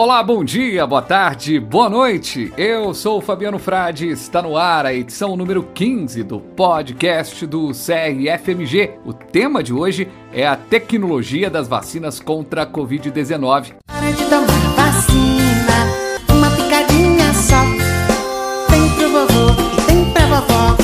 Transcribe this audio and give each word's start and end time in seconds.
Olá, 0.00 0.22
bom 0.22 0.44
dia, 0.44 0.86
boa 0.86 1.02
tarde, 1.02 1.58
boa 1.58 1.90
noite. 1.90 2.52
Eu 2.56 2.94
sou 2.94 3.18
o 3.18 3.20
Fabiano 3.20 3.58
Frade, 3.58 4.08
está 4.08 4.40
no 4.40 4.56
ar 4.56 4.86
a 4.86 4.94
edição 4.94 5.36
número 5.36 5.64
15 5.74 6.22
do 6.22 6.38
podcast 6.38 7.44
do 7.44 7.72
CRFMG. 7.72 8.92
O 9.04 9.12
tema 9.12 9.60
de 9.60 9.72
hoje 9.74 10.06
é 10.32 10.46
a 10.46 10.54
tecnologia 10.54 11.50
das 11.50 11.66
vacinas 11.66 12.20
contra 12.20 12.62
a 12.62 12.66
Covid-19. 12.66 13.72
Para 13.88 14.12
de 14.12 14.24
tomar 14.26 14.46
vacina, 14.76 16.28
uma 16.30 16.48
picadinha 16.52 17.34
só. 17.34 17.60
Tem 18.70 18.88
pro 18.90 19.10
vovô 19.10 19.50
e 19.72 19.84
tem 19.84 20.12
pra 20.12 20.26
vovó. 20.26 20.76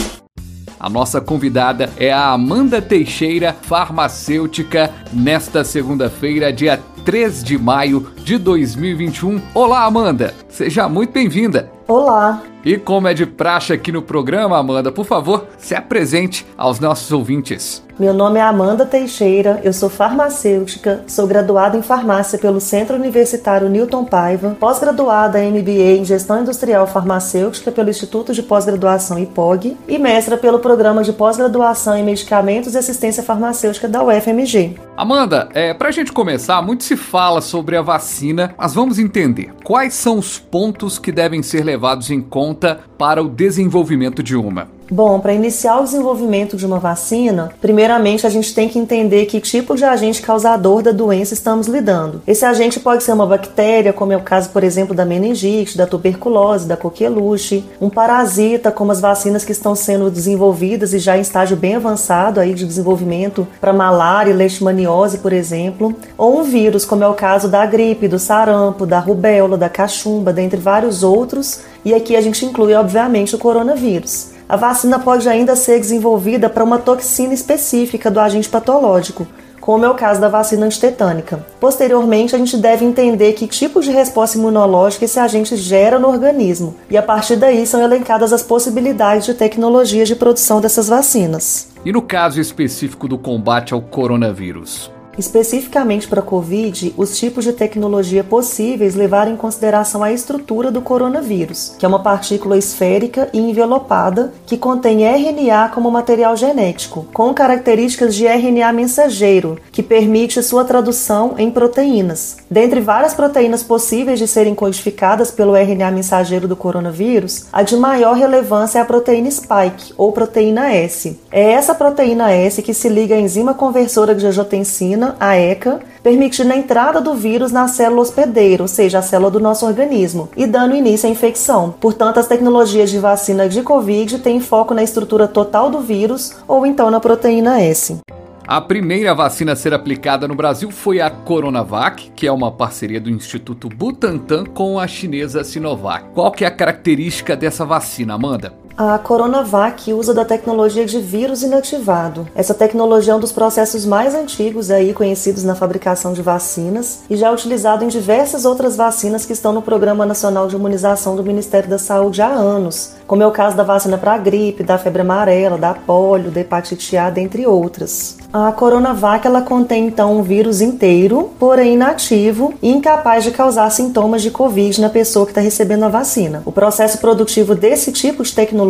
A 0.81 0.91
nossa 0.91 1.21
convidada 1.21 1.89
é 1.97 2.13
a 2.13 2.33
Amanda 2.33 2.83
Teixeira, 2.83 3.53
farmacêutica, 3.63 4.93
nesta 5.13 5.63
segunda-feira, 5.63 6.53
dia 6.53 6.83
3 7.05 7.45
de 7.45 7.59
maio 7.59 8.07
de 8.17 8.39
2021. 8.39 9.41
Olá, 9.53 9.85
Amanda! 9.85 10.33
Seja 10.49 10.89
muito 10.89 11.13
bem-vinda! 11.13 11.71
Olá, 11.87 12.43
E 12.65 12.79
como 12.79 13.07
é 13.07 13.13
de 13.13 13.27
praxe 13.27 13.75
aqui 13.75 13.93
no 13.93 14.01
programa, 14.01 14.57
Amanda, 14.57 14.91
por 14.91 15.05
favor, 15.05 15.47
se 15.59 15.75
apresente 15.75 16.47
aos 16.57 16.81
nossos 16.81 17.13
ouvintes. 17.13 17.83
meu 17.99 18.15
nome 18.15 18.39
é 18.39 18.43
Amanda 18.43 18.87
Teixeira, 18.87 19.61
eu 19.63 19.71
sou 19.71 19.91
farmacêutica, 19.91 21.05
sou 21.07 21.27
graduada 21.27 21.77
em 21.77 21.83
farmácia 21.83 22.39
pelo 22.39 22.59
Centro 22.59 22.97
Universitário 22.97 23.69
Newton 23.69 24.07
Paiva, 24.07 24.57
pós-graduada 24.59 25.39
em 25.45 25.53
MBA 25.53 25.99
em 25.99 26.05
Gestão 26.07 26.41
Industrial 26.41 26.87
Farmacêutica 26.87 27.71
pelo 27.71 27.91
Instituto 27.91 28.33
de 28.33 28.43
Pós-Graduação 28.43 29.19
IPOG 29.19 29.77
e 29.87 29.99
mestra 29.99 30.39
pelo 30.39 30.59
Programa 30.59 31.05
de 31.05 31.13
Pós-Graduação 31.13 31.99
em 31.99 32.03
Medicamentos 32.03 32.75
e 32.75 32.79
Assistência 32.79 33.23
Farmacêutica 33.23 33.87
da 33.87 34.03
UFMG. 34.03 34.77
Amanda, 34.97 35.49
é, 35.55 35.75
pra 35.75 35.91
gente 35.91 36.13
começar, 36.13 36.63
muito 36.63 36.85
se 36.85 36.97
fala 36.97 37.41
sobre 37.41 37.77
a 37.77 37.83
vacina, 37.83 38.55
mas 38.57 38.73
vamos 38.73 38.97
entender 38.97 39.53
quais 39.65 39.93
são 39.93 40.19
os 40.19 40.39
pontos 40.39 41.01
que 41.01 41.11
devem 41.11 41.43
ser 41.43 41.65
levados 41.65 42.11
em 42.11 42.21
conta 42.21 42.79
para 42.97 43.21
o 43.21 43.29
desenvolvimento 43.29 44.23
de 44.23 44.37
uma. 44.37 44.69
Bom, 44.91 45.19
para 45.19 45.33
iniciar 45.33 45.81
o 45.81 45.85
desenvolvimento 45.85 46.57
de 46.57 46.67
uma 46.67 46.79
vacina, 46.79 47.51
primeiramente 47.61 48.27
a 48.27 48.31
gente 48.31 48.55
tem 48.55 48.69
que 48.69 48.79
entender 48.79 49.25
que 49.25 49.41
tipo 49.41 49.75
de 49.75 49.85
agente 49.85 50.21
causador 50.21 50.83
da 50.83 50.93
doença 50.93 51.33
estamos 51.33 51.67
lidando. 51.67 52.21
Esse 52.27 52.45
agente 52.45 52.79
pode 52.79 53.03
ser 53.03 53.13
uma 53.13 53.27
bactéria, 53.27 53.95
como 53.95 54.13
é 54.13 54.17
o 54.17 54.21
caso, 54.21 54.51
por 54.51 54.63
exemplo, 54.63 54.95
da 54.95 55.05
meningite, 55.07 55.79
da 55.79 55.87
tuberculose, 55.87 56.69
da 56.69 56.77
coqueluche, 56.77 57.65
um 57.81 57.89
parasita, 57.89 58.71
como 58.71 58.93
as 58.93 59.01
vacinas 59.01 59.43
que 59.43 59.53
estão 59.53 59.75
sendo 59.75 60.11
desenvolvidas 60.11 60.93
e 60.93 60.99
já 60.99 61.17
em 61.17 61.23
estágio 61.23 61.57
bem 61.57 61.77
avançado 61.77 62.39
aí 62.39 62.53
de 62.53 62.67
desenvolvimento 62.67 63.49
para 63.61 63.73
malária 63.73 64.33
e 64.33 64.35
leishmaniose, 64.35 65.19
por 65.19 65.33
exemplo, 65.33 65.95
ou 66.19 66.41
um 66.41 66.43
vírus, 66.43 66.85
como 66.85 67.03
é 67.03 67.09
o 67.09 67.15
caso 67.15 67.49
da 67.49 67.65
gripe, 67.65 68.07
do 68.07 68.19
sarampo, 68.19 68.85
da 68.85 68.99
rubéola, 68.99 69.57
da 69.57 69.71
cachumba, 69.71 70.31
dentre 70.31 70.61
vários 70.61 71.03
outros, 71.03 71.61
e 71.85 71.95
aqui 71.95 72.15
a 72.15 72.21
gente 72.21 72.45
inclui, 72.45 72.75
obviamente, 72.75 73.35
o 73.35 73.39
coronavírus. 73.39 74.34
A 74.49 74.57
vacina 74.57 74.99
pode 74.99 75.29
ainda 75.29 75.57
ser 75.57 75.81
desenvolvida 75.81 76.51
para 76.51 76.65
uma 76.65 76.79
toxina 76.79 77.33
específica 77.33 78.11
do 78.11 78.21
agente 78.21 78.49
patológico, 78.49 79.27
como 79.59 79.87
é 79.87 79.89
o 79.89 79.95
caso 79.95 80.21
da 80.21 80.29
vacina 80.29 80.67
antitetânica. 80.67 81.45
Posteriormente, 81.59 82.35
a 82.35 82.39
gente 82.39 82.59
deve 82.59 82.85
entender 82.85 83.33
que 83.33 83.47
tipo 83.47 83.81
de 83.81 83.91
resposta 83.91 84.37
imunológica 84.37 85.07
esse 85.07 85.19
agente 85.19 85.57
gera 85.57 85.99
no 85.99 86.09
organismo, 86.09 86.75
e 86.91 86.99
a 86.99 87.03
partir 87.03 87.37
daí 87.37 87.67
são 87.67 87.83
elencadas 87.83 88.35
as 88.35 88.43
possibilidades 88.43 89.25
de 89.25 89.33
tecnologias 89.33 90.07
de 90.07 90.15
produção 90.15 90.61
dessas 90.61 90.89
vacinas. 90.89 91.69
E 91.83 91.91
no 91.91 92.03
caso 92.03 92.39
específico 92.39 93.09
do 93.09 93.17
combate 93.17 93.73
ao 93.73 93.81
coronavírus? 93.81 94.93
Especificamente 95.17 96.09
para 96.09 96.21
a 96.21 96.25
Covid, 96.25 96.95
os 96.97 97.17
tipos 97.17 97.45
de 97.45 97.53
tecnologia 97.53 98.25
possíveis 98.25 98.95
levaram 98.95 99.33
em 99.33 99.37
consideração 99.37 100.03
a 100.03 100.13
estrutura 100.13 100.71
do 100.71 100.83
coronavírus, 100.83 101.75
que 101.79 101.87
é 101.87 101.89
uma 101.89 102.03
partícula 102.03 102.59
esférica 102.59 103.29
e 103.33 103.39
envelopada 103.39 104.33
que 104.47 104.57
contém 104.57 105.05
RNA 105.07 105.71
como 105.71 105.91
material 105.91 106.37
genético, 106.37 107.07
com 107.13 107.33
características 107.33 108.15
de 108.15 108.27
RNA 108.27 108.73
mensageiro, 108.73 109.59
que 109.71 109.83
permite 109.83 110.43
sua 110.43 110.65
tradução 110.65 111.35
em 111.39 111.51
proteínas. 111.51 112.37
Dentre 112.51 112.81
várias 112.81 113.15
proteínas 113.15 113.63
possíveis 113.63 114.19
de 114.19 114.27
serem 114.27 114.55
codificadas 114.55 115.31
pelo 115.31 115.57
RNA 115.57 115.91
mensageiro 115.91 116.49
do 116.49 116.57
coronavírus, 116.57 117.47
a 117.53 117.63
de 117.63 117.77
maior 117.77 118.15
relevância 118.15 118.79
é 118.79 118.83
a 118.83 118.85
proteína 118.85 119.31
spike, 119.31 119.93
ou 119.97 120.13
proteína 120.13 120.73
S. 120.73 121.19
É 121.31 121.53
essa 121.53 121.75
proteína 121.75 122.33
S 122.33 122.63
que 122.63 122.75
se 122.75 122.89
liga 122.89 123.15
à 123.15 123.21
enzima 123.21 123.55
conversora 123.55 124.15
de 124.15 124.27
angiotensina 124.27 125.04
a 125.19 125.37
ECA, 125.37 125.81
permitindo 126.03 126.53
a 126.53 126.57
entrada 126.57 127.01
do 127.01 127.15
vírus 127.15 127.51
na 127.51 127.69
célula 127.69 128.03
hospedeira, 128.03 128.63
ou 128.63 128.69
seja, 128.69 128.99
a 128.99 129.03
célula 129.03 129.31
do 129.31 129.41
nosso 129.41 129.67
organismo, 129.67 130.29
e 130.37 130.47
dando 130.47 130.75
início 130.75 131.09
à 131.09 131.13
infecção. 131.13 131.75
Portanto, 131.81 132.19
as 132.19 132.27
tecnologias 132.27 132.91
de 132.91 132.99
vacina 132.99 133.49
de 133.49 133.63
Covid 133.63 134.19
têm 134.19 134.41
foco 134.41 134.75
na 134.75 134.83
estrutura 134.83 135.27
total 135.27 135.71
do 135.71 135.81
vírus 135.81 136.37
ou 136.47 136.67
então 136.67 136.91
na 136.91 137.01
proteína 137.01 137.61
S. 137.61 137.99
A 138.47 138.61
primeira 138.61 139.15
vacina 139.15 139.53
a 139.53 139.57
ser 139.57 139.73
aplicada 139.73 140.29
no 140.29 140.35
Brasil 140.35 140.71
foi 140.71 141.01
a 141.01 141.09
Coronavac, 141.09 142.11
que 142.15 142.27
é 142.27 142.33
uma 142.33 142.53
parceria 142.53 143.01
do 143.01 143.09
Instituto 143.09 143.71
Butantan 143.71 144.45
com 144.45 144.79
a 144.79 144.87
chinesa 144.87 145.43
Sinovac. 145.43 146.05
Qual 146.13 146.31
que 146.31 146.45
é 146.45 146.49
a 146.49 146.51
característica 146.51 147.35
dessa 147.35 147.65
vacina, 147.65 148.13
Amanda? 148.13 148.53
A 148.77 148.99
Coronavac 148.99 149.93
usa 149.93 150.13
da 150.13 150.25
tecnologia 150.25 150.85
de 150.85 150.99
vírus 150.99 151.45
inativado. 151.45 152.27
Essa 152.35 152.53
tecnologia 152.53 153.13
é 153.13 153.17
um 153.17 153.21
dos 153.21 153.31
processos 153.31 153.87
mais 153.87 154.17
antigos 154.17 154.69
aí 154.69 154.93
conhecidos 154.93 155.45
na 155.45 155.55
fabricação 155.55 156.13
de 156.13 156.21
vacinas 156.21 157.05
e 157.09 157.17
já 157.17 157.29
é 157.29 157.33
utilizado 157.33 157.85
em 157.85 157.89
diversas 157.89 158.45
outras 158.45 158.75
vacinas 158.75 159.25
que 159.25 159.33
estão 159.33 159.53
no 159.53 159.63
Programa 159.63 160.05
Nacional 160.05 160.49
de 160.49 160.57
Imunização 160.57 161.15
do 161.15 161.23
Ministério 161.23 161.71
da 161.71 161.79
Saúde 161.79 162.21
há 162.21 162.27
anos, 162.27 162.95
como 163.07 163.23
é 163.23 163.27
o 163.29 163.31
caso 163.31 163.57
da 163.57 163.63
vacina 163.63 163.97
para 163.97 164.15
a 164.15 164.19
gripe, 164.19 164.65
da 164.65 164.77
febre 164.77 165.03
amarela, 165.03 165.57
da 165.57 165.73
polio, 165.73 166.33
da 166.33 166.41
hepatite 166.41 166.97
A, 166.97 167.11
dentre 167.11 167.47
outras. 167.47 168.17
A 168.33 168.51
Coronavac 168.51 169.25
ela 169.25 169.43
contém 169.43 169.87
então 169.87 170.19
um 170.19 170.23
vírus 170.25 170.61
inteiro, 170.61 171.31
porém 171.39 171.75
inativo 171.75 172.53
e 172.61 172.73
incapaz 172.73 173.23
de 173.23 173.31
causar 173.31 173.71
sintomas 173.71 174.21
de 174.21 174.33
Covid 174.33 174.81
na 174.81 174.91
pessoa 174.91 175.25
que 175.25 175.31
está 175.31 175.41
recebendo 175.41 175.85
a 175.85 175.89
vacina. 175.89 176.43
O 176.45 176.51
processo 176.51 176.99
produtivo 176.99 177.55
desse 177.55 177.93
tipo 177.93 178.25
de 178.25 178.35
tecnologia 178.35 178.64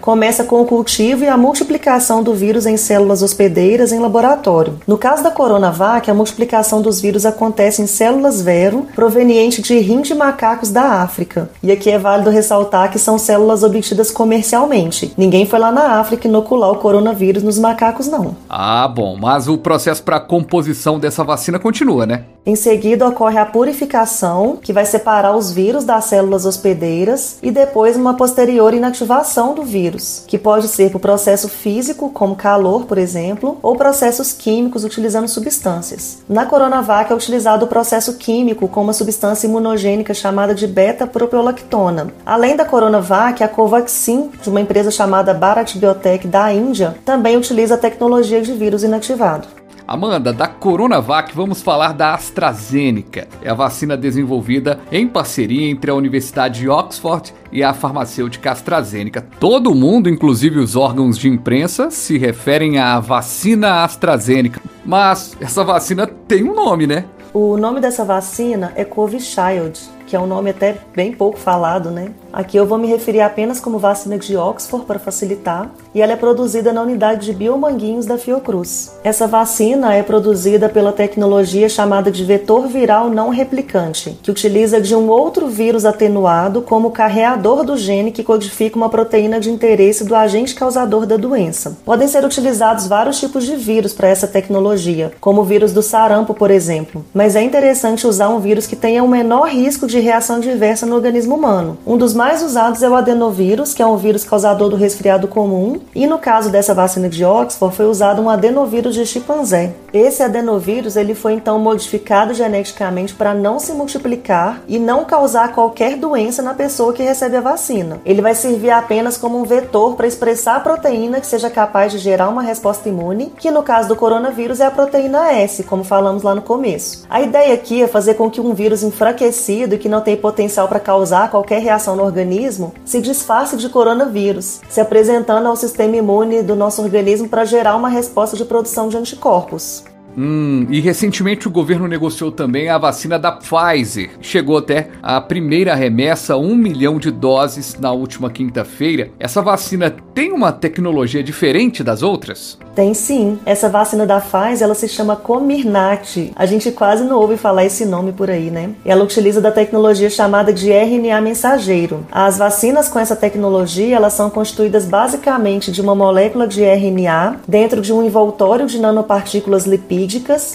começa 0.00 0.44
com 0.44 0.60
o 0.60 0.66
cultivo 0.66 1.24
e 1.24 1.28
a 1.28 1.36
multiplicação 1.36 2.22
do 2.22 2.34
vírus 2.34 2.66
em 2.66 2.76
células 2.76 3.22
hospedeiras 3.22 3.92
em 3.92 3.98
laboratório. 3.98 4.78
No 4.86 4.98
caso 4.98 5.22
da 5.22 5.30
Coronavac, 5.30 6.10
a 6.10 6.14
multiplicação 6.14 6.82
dos 6.82 7.00
vírus 7.00 7.24
acontece 7.24 7.82
em 7.82 7.86
células 7.86 8.42
vero 8.42 8.86
proveniente 8.94 9.62
de 9.62 9.78
rim 9.78 10.02
de 10.02 10.14
macacos 10.14 10.70
da 10.70 11.02
África. 11.02 11.50
E 11.62 11.72
aqui 11.72 11.90
é 11.90 11.98
válido 11.98 12.30
ressaltar 12.30 12.90
que 12.90 12.98
são 12.98 13.18
células 13.18 13.62
obtidas 13.62 14.10
comercialmente. 14.10 15.12
Ninguém 15.16 15.46
foi 15.46 15.58
lá 15.58 15.72
na 15.72 16.00
África 16.00 16.28
inocular 16.28 16.70
o 16.70 16.76
coronavírus 16.76 17.42
nos 17.42 17.58
macacos, 17.58 18.08
não. 18.08 18.36
Ah, 18.48 18.86
bom, 18.88 19.16
mas 19.16 19.48
o 19.48 19.56
processo 19.56 20.02
para 20.02 20.16
a 20.16 20.20
composição 20.20 20.98
dessa 20.98 21.24
vacina 21.24 21.58
continua, 21.58 22.06
né? 22.06 22.24
Em 22.44 22.56
seguida, 22.56 23.06
ocorre 23.06 23.38
a 23.38 23.46
purificação, 23.46 24.58
que 24.60 24.72
vai 24.72 24.84
separar 24.84 25.36
os 25.36 25.52
vírus 25.52 25.84
das 25.84 26.06
células 26.06 26.44
hospedeiras, 26.44 27.38
e 27.40 27.52
depois 27.52 27.96
uma 27.96 28.14
posterior 28.14 28.74
inativação 28.74 29.21
do 29.54 29.62
vírus, 29.62 30.24
que 30.26 30.38
pode 30.38 30.68
ser 30.68 30.90
por 30.90 31.00
processo 31.00 31.48
físico, 31.48 32.10
como 32.10 32.36
calor, 32.36 32.84
por 32.86 32.98
exemplo, 32.98 33.58
ou 33.62 33.76
processos 33.76 34.32
químicos 34.32 34.84
utilizando 34.84 35.28
substâncias. 35.28 36.18
Na 36.28 36.46
Coronavac 36.46 37.12
é 37.12 37.14
utilizado 37.14 37.64
o 37.64 37.68
processo 37.68 38.14
químico 38.14 38.68
com 38.68 38.82
uma 38.82 38.92
substância 38.92 39.46
imunogênica 39.46 40.12
chamada 40.14 40.54
de 40.54 40.66
beta-propiolactona. 40.66 42.08
Além 42.24 42.56
da 42.56 42.64
Coronavac, 42.64 43.42
a 43.42 43.48
Covaxin, 43.48 44.30
de 44.42 44.48
uma 44.48 44.60
empresa 44.60 44.90
chamada 44.90 45.34
Bharat 45.34 45.78
Biotech 45.78 46.26
da 46.26 46.52
Índia, 46.52 46.96
também 47.04 47.36
utiliza 47.36 47.74
a 47.74 47.78
tecnologia 47.78 48.40
de 48.42 48.52
vírus 48.52 48.82
inativado. 48.82 49.61
Amanda, 49.86 50.32
da 50.32 50.46
Coronavac, 50.46 51.34
vamos 51.34 51.60
falar 51.60 51.92
da 51.92 52.14
AstraZeneca. 52.14 53.26
É 53.42 53.50
a 53.50 53.54
vacina 53.54 53.96
desenvolvida 53.96 54.80
em 54.90 55.06
parceria 55.06 55.70
entre 55.70 55.90
a 55.90 55.94
Universidade 55.94 56.60
de 56.60 56.68
Oxford 56.68 57.34
e 57.50 57.62
a 57.62 57.74
farmacêutica 57.74 58.52
AstraZeneca. 58.52 59.26
Todo 59.40 59.74
mundo, 59.74 60.08
inclusive 60.08 60.58
os 60.58 60.76
órgãos 60.76 61.18
de 61.18 61.28
imprensa, 61.28 61.90
se 61.90 62.16
referem 62.16 62.78
à 62.78 63.00
vacina 63.00 63.84
AstraZeneca. 63.84 64.60
Mas 64.84 65.36
essa 65.40 65.64
vacina 65.64 66.06
tem 66.06 66.42
um 66.42 66.54
nome, 66.54 66.86
né? 66.86 67.04
O 67.34 67.56
nome 67.56 67.80
dessa 67.80 68.04
vacina 68.04 68.72
é 68.76 68.84
Covishield, 68.84 69.80
que 70.06 70.14
é 70.14 70.20
um 70.20 70.26
nome 70.26 70.50
até 70.50 70.76
bem 70.94 71.12
pouco 71.12 71.38
falado, 71.38 71.90
né? 71.90 72.12
Aqui 72.32 72.56
eu 72.56 72.64
vou 72.64 72.78
me 72.78 72.86
referir 72.86 73.20
apenas 73.20 73.60
como 73.60 73.78
vacina 73.78 74.16
de 74.16 74.34
Oxford 74.36 74.86
para 74.86 74.98
facilitar, 74.98 75.70
e 75.94 76.00
ela 76.00 76.14
é 76.14 76.16
produzida 76.16 76.72
na 76.72 76.80
unidade 76.80 77.26
de 77.26 77.34
biomanguinhos 77.34 78.06
da 78.06 78.16
Fiocruz. 78.16 78.92
Essa 79.04 79.26
vacina 79.26 79.94
é 79.94 80.02
produzida 80.02 80.66
pela 80.66 80.92
tecnologia 80.92 81.68
chamada 81.68 82.10
de 82.10 82.24
vetor 82.24 82.66
viral 82.68 83.10
não 83.10 83.28
replicante, 83.28 84.18
que 84.22 84.30
utiliza 84.30 84.80
de 84.80 84.94
um 84.94 85.10
outro 85.10 85.48
vírus 85.48 85.84
atenuado 85.84 86.62
como 86.62 86.90
carreador 86.90 87.64
do 87.64 87.76
gene 87.76 88.10
que 88.10 88.24
codifica 88.24 88.78
uma 88.78 88.88
proteína 88.88 89.38
de 89.38 89.50
interesse 89.50 90.02
do 90.02 90.14
agente 90.14 90.54
causador 90.54 91.04
da 91.04 91.18
doença. 91.18 91.76
Podem 91.84 92.08
ser 92.08 92.24
utilizados 92.24 92.86
vários 92.86 93.20
tipos 93.20 93.44
de 93.44 93.56
vírus 93.56 93.92
para 93.92 94.08
essa 94.08 94.26
tecnologia, 94.26 95.12
como 95.20 95.42
o 95.42 95.44
vírus 95.44 95.74
do 95.74 95.82
sarampo, 95.82 96.32
por 96.32 96.50
exemplo, 96.50 97.04
mas 97.12 97.36
é 97.36 97.42
interessante 97.42 98.06
usar 98.06 98.30
um 98.30 98.40
vírus 98.40 98.66
que 98.66 98.74
tenha 98.74 99.02
o 99.02 99.06
um 99.06 99.10
menor 99.10 99.48
risco 99.48 99.86
de 99.86 100.00
reação 100.00 100.40
diversa 100.40 100.86
no 100.86 100.94
organismo 100.94 101.34
humano. 101.34 101.76
Um 101.86 101.98
dos 101.98 102.14
mais 102.22 102.40
usados 102.40 102.80
é 102.84 102.88
o 102.88 102.94
adenovírus, 102.94 103.74
que 103.74 103.82
é 103.82 103.86
um 103.86 103.96
vírus 103.96 104.22
causador 104.22 104.70
do 104.70 104.76
resfriado 104.76 105.26
comum, 105.26 105.80
e 105.92 106.06
no 106.06 106.20
caso 106.20 106.50
dessa 106.50 106.72
vacina 106.72 107.08
de 107.08 107.24
Oxford 107.24 107.74
foi 107.74 107.86
usado 107.86 108.22
um 108.22 108.30
adenovírus 108.30 108.94
de 108.94 109.04
chimpanzé. 109.04 109.72
Esse 109.92 110.22
adenovírus 110.22 110.94
ele 110.94 111.16
foi 111.16 111.32
então 111.32 111.58
modificado 111.58 112.32
geneticamente 112.32 113.12
para 113.12 113.34
não 113.34 113.58
se 113.58 113.72
multiplicar 113.72 114.62
e 114.68 114.78
não 114.78 115.04
causar 115.04 115.52
qualquer 115.52 115.96
doença 115.96 116.42
na 116.42 116.54
pessoa 116.54 116.92
que 116.92 117.02
recebe 117.02 117.36
a 117.36 117.40
vacina. 117.40 118.00
Ele 118.06 118.22
vai 118.22 118.36
servir 118.36 118.70
apenas 118.70 119.16
como 119.16 119.36
um 119.36 119.44
vetor 119.44 119.96
para 119.96 120.06
expressar 120.06 120.54
a 120.54 120.60
proteína 120.60 121.20
que 121.20 121.26
seja 121.26 121.50
capaz 121.50 121.90
de 121.90 121.98
gerar 121.98 122.28
uma 122.28 122.40
resposta 122.40 122.88
imune, 122.88 123.32
que 123.36 123.50
no 123.50 123.64
caso 123.64 123.88
do 123.88 123.96
coronavírus 123.96 124.60
é 124.60 124.66
a 124.66 124.70
proteína 124.70 125.32
S, 125.32 125.64
como 125.64 125.82
falamos 125.82 126.22
lá 126.22 126.36
no 126.36 126.42
começo. 126.42 127.04
A 127.10 127.20
ideia 127.20 127.52
aqui 127.52 127.82
é 127.82 127.88
fazer 127.88 128.14
com 128.14 128.30
que 128.30 128.40
um 128.40 128.54
vírus 128.54 128.84
enfraquecido 128.84 129.74
e 129.74 129.78
que 129.78 129.88
não 129.88 130.00
tem 130.00 130.16
potencial 130.16 130.68
para 130.68 130.78
causar 130.78 131.28
qualquer 131.28 131.60
reação 131.60 131.96
no 131.96 132.11
organismo 132.12 132.74
se 132.84 133.00
disfarce 133.00 133.56
de 133.56 133.68
coronavírus, 133.70 134.60
se 134.68 134.80
apresentando 134.80 135.48
ao 135.48 135.56
sistema 135.56 135.96
imune 135.96 136.42
do 136.42 136.54
nosso 136.54 136.82
organismo 136.82 137.28
para 137.28 137.46
gerar 137.46 137.74
uma 137.74 137.88
resposta 137.88 138.36
de 138.36 138.44
produção 138.44 138.88
de 138.88 138.98
anticorpos. 138.98 139.82
Hum, 140.16 140.66
e 140.70 140.80
recentemente 140.80 141.48
o 141.48 141.50
governo 141.50 141.88
negociou 141.88 142.30
também 142.30 142.68
a 142.68 142.78
vacina 142.78 143.18
da 143.18 143.32
Pfizer. 143.32 144.10
Chegou 144.20 144.58
até 144.58 144.88
a 145.02 145.20
primeira 145.20 145.74
remessa, 145.74 146.36
um 146.36 146.54
milhão 146.54 146.98
de 146.98 147.10
doses 147.10 147.76
na 147.78 147.92
última 147.92 148.30
quinta-feira. 148.30 149.10
Essa 149.18 149.40
vacina 149.40 149.94
tem 150.14 150.32
uma 150.32 150.52
tecnologia 150.52 151.22
diferente 151.22 151.82
das 151.82 152.02
outras? 152.02 152.58
Tem 152.74 152.94
sim. 152.94 153.38
Essa 153.44 153.68
vacina 153.68 154.06
da 154.06 154.20
Pfizer, 154.20 154.62
ela 154.62 154.74
se 154.74 154.88
chama 154.88 155.16
Comirnaty. 155.16 156.32
A 156.36 156.46
gente 156.46 156.70
quase 156.70 157.04
não 157.04 157.18
ouve 157.18 157.36
falar 157.36 157.64
esse 157.64 157.84
nome 157.84 158.12
por 158.12 158.30
aí, 158.30 158.50
né? 158.50 158.70
Ela 158.84 159.04
utiliza 159.04 159.40
da 159.40 159.50
tecnologia 159.50 160.08
chamada 160.08 160.52
de 160.52 160.70
RNA 160.70 161.20
mensageiro. 161.20 162.06
As 162.10 162.38
vacinas 162.38 162.88
com 162.88 162.98
essa 162.98 163.16
tecnologia, 163.16 163.96
elas 163.96 164.12
são 164.12 164.30
constituídas 164.30 164.86
basicamente 164.86 165.70
de 165.70 165.80
uma 165.80 165.94
molécula 165.94 166.46
de 166.46 166.62
RNA 166.62 167.40
dentro 167.46 167.80
de 167.80 167.92
um 167.92 168.02
envoltório 168.02 168.66
de 168.66 168.78
nanopartículas 168.78 169.66
lipídicas, 169.66 170.01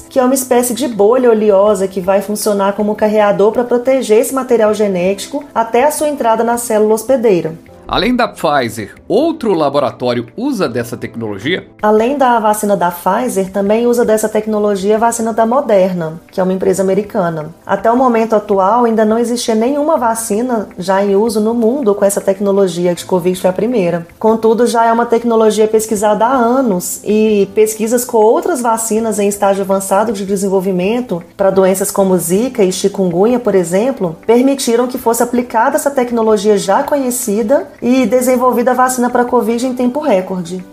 que 0.09 0.19
é 0.19 0.23
uma 0.23 0.33
espécie 0.33 0.73
de 0.73 0.88
bolha 0.88 1.29
oleosa 1.29 1.88
que 1.88 2.01
vai 2.01 2.21
funcionar 2.21 2.73
como 2.73 2.95
carreador 2.95 3.51
para 3.51 3.63
proteger 3.63 4.19
esse 4.19 4.33
material 4.33 4.73
genético 4.73 5.44
até 5.53 5.83
a 5.83 5.91
sua 5.91 6.09
entrada 6.09 6.44
na 6.44 6.57
célula 6.57 6.94
hospedeira. 6.94 7.53
Além 7.89 8.13
da 8.13 8.27
Pfizer, 8.27 8.95
outro 9.07 9.53
laboratório 9.53 10.27
usa 10.35 10.67
dessa 10.67 10.97
tecnologia? 10.97 11.65
Além 11.81 12.17
da 12.17 12.37
vacina 12.37 12.75
da 12.75 12.91
Pfizer, 12.91 13.49
também 13.49 13.87
usa 13.87 14.03
dessa 14.03 14.27
tecnologia 14.27 14.95
a 14.97 14.99
vacina 14.99 15.31
da 15.31 15.45
Moderna, 15.45 16.19
que 16.29 16.41
é 16.41 16.43
uma 16.43 16.51
empresa 16.51 16.83
americana. 16.83 17.45
Até 17.65 17.89
o 17.89 17.95
momento 17.95 18.35
atual, 18.35 18.83
ainda 18.83 19.05
não 19.05 19.17
existia 19.17 19.55
nenhuma 19.55 19.95
vacina 19.95 20.67
já 20.77 21.01
em 21.01 21.15
uso 21.15 21.39
no 21.39 21.53
mundo 21.53 21.95
com 21.95 22.03
essa 22.03 22.19
tecnologia 22.19 22.93
de 22.93 23.05
Covid 23.05 23.39
foi 23.39 23.49
a 23.49 23.53
primeira. 23.53 24.05
Contudo, 24.19 24.67
já 24.67 24.83
é 24.83 24.91
uma 24.91 25.05
tecnologia 25.05 25.65
pesquisada 25.65 26.25
há 26.25 26.35
anos 26.35 26.99
e 27.05 27.47
pesquisas 27.55 28.03
com 28.03 28.17
outras 28.17 28.61
vacinas 28.61 29.17
em 29.17 29.29
estágio 29.29 29.63
avançado 29.63 30.11
de 30.11 30.25
desenvolvimento 30.25 31.23
para 31.37 31.51
doenças 31.51 31.89
como 31.89 32.17
Zika 32.17 32.65
e 32.65 32.71
chikungunya, 32.73 33.39
por 33.39 33.55
exemplo, 33.55 34.17
permitiram 34.27 34.87
que 34.87 34.97
fosse 34.97 35.23
aplicada 35.23 35.77
essa 35.77 35.89
tecnologia 35.89 36.57
já 36.57 36.83
conhecida 36.83 37.65
e 37.81 38.06
desenvolvida 38.06 38.71
a 38.71 38.74
vacina 38.74 39.09
para 39.09 39.25
Covid 39.25 39.65
em 39.65 39.74
tempo 39.74 40.00
recorde. 40.00 40.63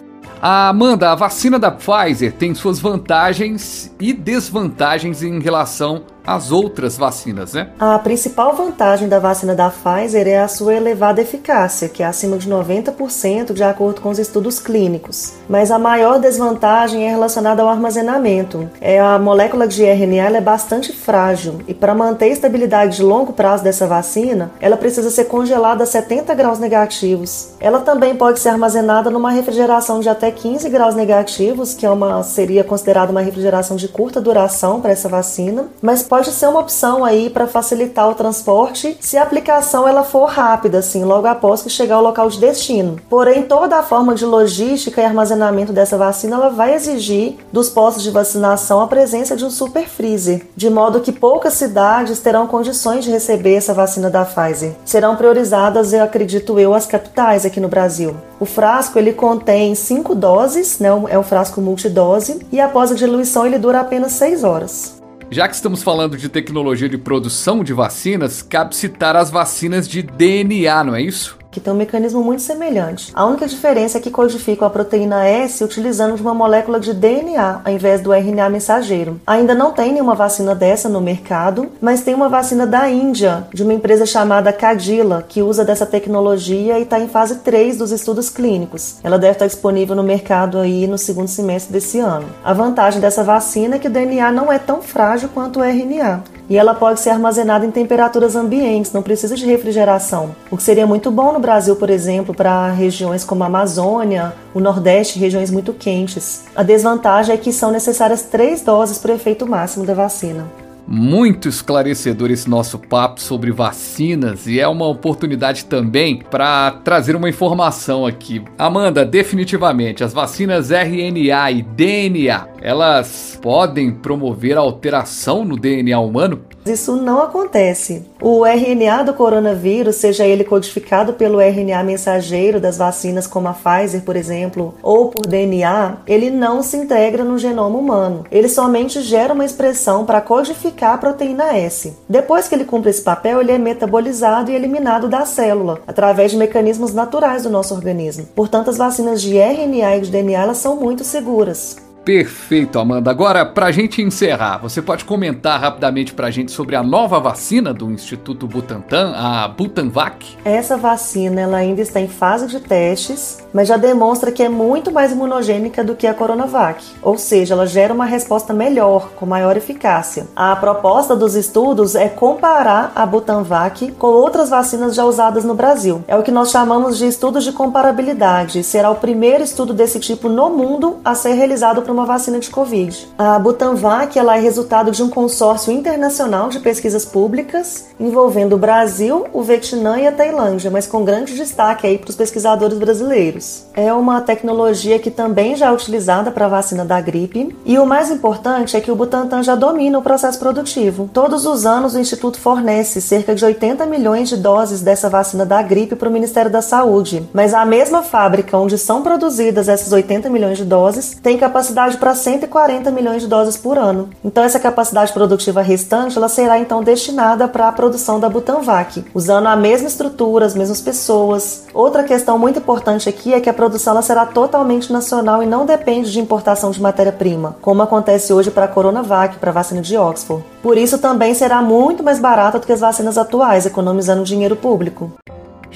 A 0.40 0.68
Amanda, 0.68 1.10
a 1.10 1.14
vacina 1.14 1.58
da 1.58 1.70
Pfizer 1.70 2.32
tem 2.32 2.54
suas 2.54 2.78
vantagens 2.78 3.90
e 3.98 4.12
desvantagens 4.12 5.22
em 5.22 5.40
relação 5.40 6.02
as 6.26 6.50
outras 6.50 6.96
vacinas, 6.96 7.52
né? 7.52 7.68
A 7.78 7.98
principal 7.98 8.54
vantagem 8.54 9.08
da 9.08 9.18
vacina 9.18 9.54
da 9.54 9.70
Pfizer 9.70 10.26
é 10.26 10.38
a 10.38 10.48
sua 10.48 10.74
elevada 10.74 11.20
eficácia, 11.20 11.88
que 11.88 12.02
é 12.02 12.06
acima 12.06 12.38
de 12.38 12.48
90% 12.48 13.52
de 13.52 13.62
acordo 13.62 14.00
com 14.00 14.08
os 14.08 14.18
estudos 14.18 14.58
clínicos. 14.58 15.34
Mas 15.48 15.70
a 15.70 15.78
maior 15.78 16.18
desvantagem 16.18 17.06
é 17.06 17.10
relacionada 17.10 17.62
ao 17.62 17.68
armazenamento. 17.68 18.68
É 18.80 19.00
a 19.00 19.18
molécula 19.18 19.66
de 19.66 19.84
RNA 19.84 20.36
é 20.36 20.40
bastante 20.40 20.92
frágil 20.92 21.60
e 21.68 21.74
para 21.74 21.94
manter 21.94 22.26
a 22.26 22.28
estabilidade 22.28 22.96
de 22.96 23.02
longo 23.02 23.32
prazo 23.32 23.62
dessa 23.62 23.86
vacina, 23.86 24.50
ela 24.60 24.76
precisa 24.76 25.10
ser 25.10 25.24
congelada 25.24 25.84
a 25.84 25.86
70 25.86 26.34
graus 26.34 26.58
negativos. 26.58 27.50
Ela 27.60 27.80
também 27.80 28.16
pode 28.16 28.40
ser 28.40 28.48
armazenada 28.48 29.10
numa 29.10 29.30
refrigeração 29.30 30.00
de 30.00 30.08
até 30.08 30.30
15 30.30 30.68
graus 30.70 30.94
negativos, 30.94 31.74
que 31.74 31.84
é 31.84 31.90
uma 31.90 32.22
seria 32.22 32.64
considerada 32.64 33.12
uma 33.12 33.20
refrigeração 33.20 33.76
de 33.76 33.88
curta 33.88 34.20
duração 34.20 34.80
para 34.80 34.92
essa 34.92 35.08
vacina, 35.08 35.66
mas 35.82 36.02
pode 36.14 36.30
ser 36.30 36.46
uma 36.46 36.60
opção 36.60 37.04
aí 37.04 37.28
para 37.28 37.48
facilitar 37.48 38.08
o 38.08 38.14
transporte 38.14 38.96
se 39.00 39.16
a 39.16 39.22
aplicação 39.24 39.88
ela 39.88 40.04
for 40.04 40.26
rápida, 40.26 40.78
assim, 40.78 41.02
logo 41.02 41.26
após 41.26 41.60
que 41.60 41.68
chegar 41.68 41.96
ao 41.96 42.04
local 42.04 42.28
de 42.28 42.38
destino. 42.38 43.00
Porém, 43.10 43.42
toda 43.42 43.76
a 43.76 43.82
forma 43.82 44.14
de 44.14 44.24
logística 44.24 45.00
e 45.00 45.04
armazenamento 45.04 45.72
dessa 45.72 45.98
vacina 45.98 46.36
ela 46.36 46.50
vai 46.50 46.72
exigir 46.72 47.34
dos 47.52 47.68
postos 47.68 48.04
de 48.04 48.12
vacinação 48.12 48.80
a 48.80 48.86
presença 48.86 49.34
de 49.34 49.44
um 49.44 49.50
super 49.50 49.88
freezer, 49.88 50.46
de 50.54 50.70
modo 50.70 51.00
que 51.00 51.10
poucas 51.10 51.54
cidades 51.54 52.20
terão 52.20 52.46
condições 52.46 53.04
de 53.04 53.10
receber 53.10 53.56
essa 53.56 53.74
vacina 53.74 54.08
da 54.08 54.24
Pfizer. 54.24 54.76
Serão 54.84 55.16
priorizadas, 55.16 55.92
eu 55.92 56.04
acredito 56.04 56.60
eu, 56.60 56.74
as 56.74 56.86
capitais 56.86 57.44
aqui 57.44 57.58
no 57.58 57.66
Brasil. 57.66 58.14
O 58.38 58.44
frasco 58.44 59.00
ele 59.00 59.12
contém 59.12 59.74
5 59.74 60.14
doses, 60.14 60.78
né? 60.78 60.90
é 61.08 61.18
um 61.18 61.24
frasco 61.24 61.60
multidose, 61.60 62.38
e 62.52 62.60
após 62.60 62.92
a 62.92 62.94
diluição 62.94 63.44
ele 63.44 63.58
dura 63.58 63.80
apenas 63.80 64.12
6 64.12 64.44
horas. 64.44 65.02
Já 65.34 65.48
que 65.48 65.56
estamos 65.56 65.82
falando 65.82 66.16
de 66.16 66.28
tecnologia 66.28 66.88
de 66.88 66.96
produção 66.96 67.64
de 67.64 67.72
vacinas, 67.72 68.40
cabe 68.40 68.76
citar 68.76 69.16
as 69.16 69.32
vacinas 69.32 69.88
de 69.88 70.00
DNA, 70.00 70.84
não 70.84 70.94
é 70.94 71.02
isso? 71.02 71.36
Que 71.54 71.60
tem 71.60 71.72
um 71.72 71.76
mecanismo 71.76 72.20
muito 72.20 72.42
semelhante. 72.42 73.12
A 73.14 73.24
única 73.24 73.46
diferença 73.46 73.98
é 73.98 74.00
que 74.00 74.10
codificam 74.10 74.66
a 74.66 74.70
proteína 74.70 75.24
S 75.24 75.62
utilizando 75.62 76.20
uma 76.20 76.34
molécula 76.34 76.80
de 76.80 76.92
DNA 76.92 77.60
ao 77.64 77.72
invés 77.72 78.00
do 78.00 78.12
RNA 78.12 78.50
mensageiro. 78.50 79.20
Ainda 79.24 79.54
não 79.54 79.70
tem 79.70 79.92
nenhuma 79.92 80.16
vacina 80.16 80.52
dessa 80.52 80.88
no 80.88 81.00
mercado, 81.00 81.70
mas 81.80 82.00
tem 82.00 82.12
uma 82.12 82.28
vacina 82.28 82.66
da 82.66 82.90
Índia, 82.90 83.46
de 83.54 83.62
uma 83.62 83.72
empresa 83.72 84.04
chamada 84.04 84.52
Cadila, 84.52 85.24
que 85.28 85.42
usa 85.42 85.64
dessa 85.64 85.86
tecnologia 85.86 86.76
e 86.76 86.82
está 86.82 86.98
em 86.98 87.06
fase 87.06 87.36
3 87.36 87.78
dos 87.78 87.92
estudos 87.92 88.28
clínicos. 88.28 88.96
Ela 89.04 89.18
deve 89.18 89.34
estar 89.34 89.46
disponível 89.46 89.94
no 89.94 90.02
mercado 90.02 90.58
aí 90.58 90.88
no 90.88 90.98
segundo 90.98 91.28
semestre 91.28 91.72
desse 91.72 92.00
ano. 92.00 92.26
A 92.42 92.52
vantagem 92.52 93.00
dessa 93.00 93.22
vacina 93.22 93.76
é 93.76 93.78
que 93.78 93.86
o 93.86 93.90
DNA 93.90 94.32
não 94.32 94.52
é 94.52 94.58
tão 94.58 94.82
frágil 94.82 95.28
quanto 95.32 95.60
o 95.60 95.62
RNA 95.62 96.33
e 96.48 96.56
ela 96.56 96.74
pode 96.74 97.00
ser 97.00 97.10
armazenada 97.10 97.64
em 97.64 97.70
temperaturas 97.70 98.36
ambientes, 98.36 98.92
não 98.92 99.02
precisa 99.02 99.36
de 99.36 99.46
refrigeração. 99.46 100.34
O 100.50 100.56
que 100.56 100.62
seria 100.62 100.86
muito 100.86 101.10
bom 101.10 101.32
no 101.32 101.38
Brasil, 101.38 101.76
por 101.76 101.90
exemplo, 101.90 102.34
para 102.34 102.70
regiões 102.70 103.24
como 103.24 103.42
a 103.42 103.46
Amazônia, 103.46 104.34
o 104.52 104.60
Nordeste, 104.60 105.18
regiões 105.18 105.50
muito 105.50 105.72
quentes. 105.72 106.44
A 106.54 106.62
desvantagem 106.62 107.34
é 107.34 107.38
que 107.38 107.52
são 107.52 107.70
necessárias 107.70 108.22
três 108.22 108.62
doses 108.62 108.98
para 108.98 109.12
o 109.12 109.14
efeito 109.14 109.46
máximo 109.46 109.84
da 109.84 109.94
vacina. 109.94 110.63
Muito 110.86 111.48
esclarecedor 111.48 112.30
esse 112.30 112.48
nosso 112.48 112.78
papo 112.78 113.20
sobre 113.20 113.50
vacinas 113.50 114.46
e 114.46 114.60
é 114.60 114.68
uma 114.68 114.86
oportunidade 114.86 115.64
também 115.64 116.18
para 116.18 116.70
trazer 116.84 117.16
uma 117.16 117.28
informação 117.28 118.06
aqui. 118.06 118.42
Amanda, 118.58 119.04
definitivamente, 119.04 120.04
as 120.04 120.12
vacinas 120.12 120.70
RNA 120.70 121.50
e 121.50 121.62
DNA, 121.62 122.48
elas 122.60 123.38
podem 123.40 123.90
promover 123.90 124.56
alteração 124.56 125.44
no 125.44 125.56
DNA 125.56 125.98
humano? 125.98 126.42
Isso 126.66 126.96
não 126.96 127.22
acontece. 127.22 128.06
O 128.26 128.46
RNA 128.46 129.02
do 129.02 129.12
coronavírus, 129.12 129.96
seja 129.96 130.24
ele 130.24 130.44
codificado 130.44 131.12
pelo 131.12 131.42
RNA 131.42 131.84
mensageiro 131.84 132.58
das 132.58 132.78
vacinas 132.78 133.26
como 133.26 133.48
a 133.48 133.52
Pfizer, 133.52 134.00
por 134.00 134.16
exemplo, 134.16 134.74
ou 134.82 135.10
por 135.10 135.26
DNA, 135.26 135.98
ele 136.06 136.30
não 136.30 136.62
se 136.62 136.74
integra 136.74 137.22
no 137.22 137.36
genoma 137.36 137.78
humano. 137.78 138.24
Ele 138.32 138.48
somente 138.48 139.02
gera 139.02 139.34
uma 139.34 139.44
expressão 139.44 140.06
para 140.06 140.22
codificar 140.22 140.94
a 140.94 140.96
proteína 140.96 141.54
S. 141.54 141.94
Depois 142.08 142.48
que 142.48 142.54
ele 142.54 142.64
cumpre 142.64 142.88
esse 142.88 143.02
papel, 143.02 143.42
ele 143.42 143.52
é 143.52 143.58
metabolizado 143.58 144.50
e 144.50 144.54
eliminado 144.54 145.06
da 145.06 145.26
célula, 145.26 145.82
através 145.86 146.30
de 146.30 146.38
mecanismos 146.38 146.94
naturais 146.94 147.42
do 147.42 147.50
nosso 147.50 147.74
organismo. 147.74 148.26
Portanto, 148.34 148.70
as 148.70 148.78
vacinas 148.78 149.20
de 149.20 149.36
RNA 149.36 149.98
e 149.98 150.00
de 150.00 150.10
DNA 150.10 150.40
elas 150.44 150.56
são 150.56 150.76
muito 150.76 151.04
seguras. 151.04 151.83
Perfeito, 152.04 152.78
Amanda. 152.78 153.10
Agora, 153.10 153.46
para 153.46 153.66
a 153.66 153.72
gente 153.72 154.02
encerrar, 154.02 154.58
você 154.58 154.82
pode 154.82 155.06
comentar 155.06 155.58
rapidamente 155.58 156.12
para 156.12 156.26
a 156.26 156.30
gente 156.30 156.52
sobre 156.52 156.76
a 156.76 156.82
nova 156.82 157.18
vacina 157.18 157.72
do 157.72 157.90
Instituto 157.90 158.46
Butantan, 158.46 159.14
a 159.16 159.48
Butanvac? 159.48 160.36
Essa 160.44 160.76
vacina 160.76 161.40
ela 161.40 161.56
ainda 161.56 161.80
está 161.80 162.00
em 162.00 162.08
fase 162.08 162.46
de 162.46 162.60
testes, 162.60 163.38
mas 163.54 163.68
já 163.68 163.78
demonstra 163.78 164.30
que 164.30 164.42
é 164.42 164.50
muito 164.50 164.92
mais 164.92 165.12
imunogênica 165.12 165.82
do 165.82 165.94
que 165.94 166.06
a 166.06 166.12
Coronavac, 166.12 166.84
ou 167.00 167.16
seja, 167.16 167.54
ela 167.54 167.66
gera 167.66 167.94
uma 167.94 168.04
resposta 168.04 168.52
melhor, 168.52 169.12
com 169.16 169.24
maior 169.24 169.56
eficácia. 169.56 170.26
A 170.36 170.54
proposta 170.56 171.16
dos 171.16 171.34
estudos 171.34 171.94
é 171.94 172.08
comparar 172.10 172.92
a 172.94 173.06
Butanvac 173.06 173.92
com 173.92 174.08
outras 174.08 174.50
vacinas 174.50 174.94
já 174.94 175.06
usadas 175.06 175.44
no 175.44 175.54
Brasil. 175.54 176.04
É 176.06 176.14
o 176.16 176.22
que 176.22 176.30
nós 176.30 176.50
chamamos 176.50 176.98
de 176.98 177.06
estudos 177.06 177.44
de 177.44 177.52
comparabilidade. 177.52 178.62
Será 178.62 178.90
o 178.90 178.96
primeiro 178.96 179.42
estudo 179.42 179.72
desse 179.72 179.98
tipo 179.98 180.28
no 180.28 180.50
mundo 180.50 180.98
a 181.02 181.14
ser 181.14 181.32
realizado 181.32 181.80
por 181.80 181.93
uma 181.94 182.04
vacina 182.04 182.38
de 182.38 182.50
Covid. 182.50 183.08
A 183.16 183.38
Butanvac 183.38 184.18
ela 184.18 184.36
é 184.36 184.40
resultado 184.40 184.90
de 184.90 185.02
um 185.02 185.08
consórcio 185.08 185.72
internacional 185.72 186.48
de 186.48 186.58
pesquisas 186.58 187.04
públicas 187.04 187.86
envolvendo 187.98 188.54
o 188.54 188.58
Brasil, 188.58 189.26
o 189.32 189.42
Vietnã 189.42 189.98
e 189.98 190.06
a 190.06 190.12
Tailândia, 190.12 190.70
mas 190.70 190.86
com 190.86 191.04
grande 191.04 191.34
destaque 191.34 191.86
aí 191.86 191.96
para 191.96 192.10
os 192.10 192.16
pesquisadores 192.16 192.76
brasileiros. 192.78 193.64
É 193.72 193.92
uma 193.92 194.20
tecnologia 194.20 194.98
que 194.98 195.10
também 195.10 195.56
já 195.56 195.66
é 195.66 195.72
utilizada 195.72 196.30
para 196.30 196.46
a 196.46 196.48
vacina 196.48 196.84
da 196.84 197.00
gripe 197.00 197.54
e 197.64 197.78
o 197.78 197.86
mais 197.86 198.10
importante 198.10 198.76
é 198.76 198.80
que 198.80 198.90
o 198.90 198.96
Butantan 198.96 199.42
já 199.42 199.54
domina 199.54 199.98
o 199.98 200.02
processo 200.02 200.38
produtivo. 200.38 201.08
Todos 201.12 201.46
os 201.46 201.64
anos 201.64 201.94
o 201.94 202.00
Instituto 202.00 202.38
fornece 202.38 203.00
cerca 203.00 203.34
de 203.34 203.44
80 203.44 203.86
milhões 203.86 204.28
de 204.28 204.36
doses 204.36 204.80
dessa 204.80 205.08
vacina 205.08 205.46
da 205.46 205.62
gripe 205.62 205.94
para 205.94 206.08
o 206.08 206.12
Ministério 206.12 206.50
da 206.50 206.60
Saúde, 206.60 207.28
mas 207.32 207.54
a 207.54 207.64
mesma 207.64 208.02
fábrica 208.02 208.58
onde 208.58 208.76
são 208.76 209.02
produzidas 209.02 209.68
essas 209.68 209.92
80 209.92 210.28
milhões 210.28 210.58
de 210.58 210.64
doses 210.64 211.16
tem 211.22 211.38
capacidade 211.38 211.83
capacidade 211.84 211.98
para 211.98 212.14
140 212.14 212.90
milhões 212.90 213.22
de 213.22 213.28
doses 213.28 213.56
por 213.56 213.76
ano. 213.76 214.08
Então 214.24 214.42
essa 214.42 214.58
capacidade 214.58 215.12
produtiva 215.12 215.60
restante 215.60 216.16
ela 216.16 216.28
será 216.28 216.58
então 216.58 216.82
destinada 216.82 217.46
para 217.46 217.68
a 217.68 217.72
produção 217.72 218.18
da 218.18 218.28
Butanvac, 218.28 219.04
usando 219.14 219.46
a 219.46 219.56
mesma 219.56 219.88
estrutura, 219.88 220.46
as 220.46 220.54
mesmas 220.54 220.80
pessoas. 220.80 221.64
Outra 221.74 222.04
questão 222.04 222.38
muito 222.38 222.58
importante 222.58 223.08
aqui 223.08 223.34
é 223.34 223.40
que 223.40 223.50
a 223.50 223.54
produção 223.54 223.92
ela 223.92 224.02
será 224.02 224.24
totalmente 224.24 224.92
nacional 224.92 225.42
e 225.42 225.46
não 225.46 225.66
depende 225.66 226.10
de 226.10 226.20
importação 226.20 226.70
de 226.70 226.80
matéria-prima, 226.80 227.56
como 227.60 227.82
acontece 227.82 228.32
hoje 228.32 228.50
para 228.50 228.64
a 228.64 228.68
Coronavac, 228.68 229.38
para 229.38 229.50
a 229.50 229.54
vacina 229.54 229.82
de 229.82 229.96
Oxford. 229.96 230.44
Por 230.62 230.78
isso 230.78 230.98
também 230.98 231.34
será 231.34 231.60
muito 231.60 232.02
mais 232.02 232.18
barata 232.18 232.58
do 232.58 232.66
que 232.66 232.72
as 232.72 232.80
vacinas 232.80 233.18
atuais, 233.18 233.66
economizando 233.66 234.24
dinheiro 234.24 234.56
público. 234.56 235.12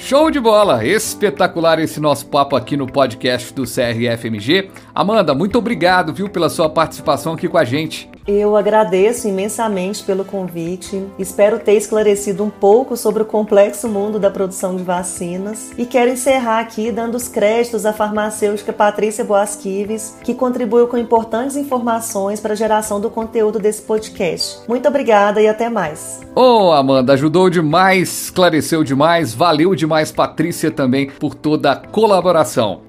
Show 0.00 0.31
de 0.31 0.38
bola! 0.38 0.87
Espetacular 0.87 1.81
esse 1.81 2.00
nosso 2.00 2.25
papo 2.27 2.55
aqui 2.55 2.77
no 2.77 2.87
podcast 2.87 3.53
do 3.53 3.65
CRFMG. 3.65 4.71
Amanda, 4.99 5.33
muito 5.33 5.57
obrigado, 5.57 6.12
viu, 6.12 6.28
pela 6.28 6.49
sua 6.49 6.69
participação 6.69 7.35
aqui 7.35 7.47
com 7.47 7.57
a 7.57 7.64
gente. 7.64 8.11
Eu 8.26 8.57
agradeço 8.57 9.28
imensamente 9.28 10.02
pelo 10.02 10.25
convite. 10.25 11.07
Espero 11.17 11.61
ter 11.61 11.75
esclarecido 11.75 12.43
um 12.43 12.50
pouco 12.50 12.97
sobre 12.97 13.23
o 13.23 13.25
complexo 13.25 13.87
mundo 13.87 14.19
da 14.19 14.28
produção 14.28 14.75
de 14.75 14.83
vacinas 14.83 15.71
e 15.78 15.87
quero 15.87 16.11
encerrar 16.11 16.59
aqui 16.59 16.90
dando 16.90 17.14
os 17.14 17.28
créditos 17.28 17.87
à 17.87 17.93
farmacêutica 17.93 18.73
Patrícia 18.73 19.25
Boasquives, 19.25 20.17
que 20.25 20.35
contribuiu 20.35 20.88
com 20.88 20.99
importantes 20.99 21.55
informações 21.55 22.40
para 22.40 22.55
a 22.55 22.57
geração 22.57 23.00
do 23.00 23.09
conteúdo 23.09 23.61
desse 23.61 23.83
podcast. 23.83 24.62
Muito 24.67 24.88
obrigada 24.88 25.40
e 25.40 25.47
até 25.47 25.71
mais. 25.71 26.23
Ô, 26.35 26.71
oh, 26.71 26.73
Amanda, 26.73 27.12
ajudou 27.12 27.49
demais, 27.49 28.25
esclareceu 28.25 28.83
demais, 28.83 29.33
valeu 29.33 29.76
demais, 29.76 30.11
Patrícia, 30.11 30.73
também, 30.73 31.09
por 31.09 31.37
toda 31.37 31.71
a 31.71 31.76
colaboração. 31.76 32.81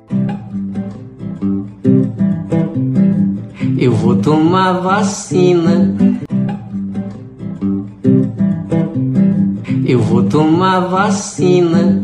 Eu 3.81 3.93
vou 3.93 4.17
tomar 4.17 4.73
vacina. 4.73 5.95
Eu 9.87 9.99
vou 9.99 10.23
tomar 10.23 10.81
vacina. 10.81 12.03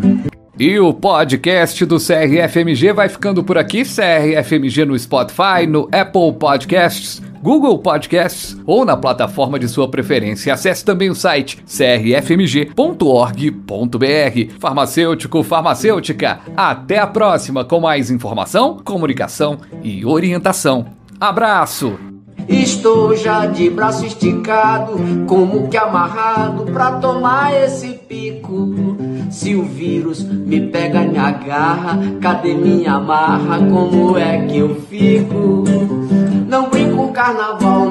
E 0.58 0.79
o 0.79 0.94
podcast 0.94 1.86
do 1.86 1.98
CRFMG 1.98 2.94
vai 2.94 3.10
ficando 3.10 3.44
por 3.44 3.58
aqui. 3.58 3.84
CRFMG 3.84 4.86
no 4.86 4.98
Spotify, 4.98 5.67
no 5.67 5.89
Apple 5.91 6.32
Podcasts, 6.39 7.22
Google 7.44 7.77
Podcasts 7.79 8.55
ou 8.65 8.86
na 8.86 8.96
plataforma 8.96 9.60
de 9.60 9.67
sua 9.67 9.89
preferência. 9.89 10.53
Acesse 10.53 10.86
também 10.86 11.10
o 11.10 11.15
site 11.15 11.58
crfmg.org.br. 11.58 12.75
Farmacêutico, 14.62 15.44
farmacêutica. 15.44 16.39
Até 16.55 17.00
a 17.00 17.05
próxima 17.08 17.65
com 17.65 17.82
mais 17.82 18.10
informação, 18.10 18.79
comunicação 18.82 19.58
e 19.84 20.05
orientação. 20.05 20.94
Abraço! 21.19 21.98
Estou 22.48 23.15
já 23.15 23.45
de 23.45 23.69
braço 23.69 24.05
esticado, 24.05 24.93
como 25.25 25.67
que 25.67 25.77
amarrado 25.77 26.65
pra 26.65 27.00
tomar 27.00 27.53
esse 27.53 27.93
pico. 28.07 28.75
Se 29.31 29.55
o 29.55 29.63
vírus 29.63 30.24
me 30.24 30.67
pega, 30.67 31.01
me 31.01 31.17
agarra, 31.17 31.98
cadê 32.22 32.53
minha 32.53 33.00
marra? 33.00 33.57
Como 33.60 34.17
é 34.17 34.45
que 34.45 34.57
eu 34.57 34.75
fico? 34.89 35.63
Não 36.48 36.69
brinco 36.69 37.12
carnaval 37.13 37.89